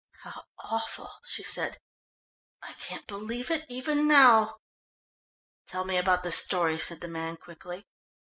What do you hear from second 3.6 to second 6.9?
even now." "Tell me about the story,"